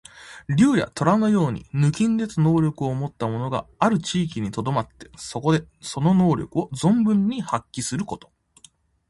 [0.57, 8.31] 竜や、とらのように抜きんでた能力をもった者がある地域にとどまって、そこでその能力を存分に発揮すること。